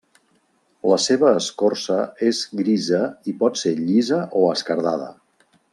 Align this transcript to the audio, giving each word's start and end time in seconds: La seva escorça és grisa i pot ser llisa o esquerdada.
La 0.91 0.97
seva 1.03 1.33
escorça 1.41 1.99
és 2.31 2.41
grisa 2.61 3.05
i 3.33 3.37
pot 3.43 3.63
ser 3.65 3.75
llisa 3.83 4.23
o 4.41 4.45
esquerdada. 4.57 5.17